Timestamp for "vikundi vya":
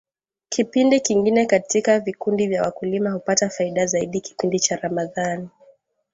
1.99-2.63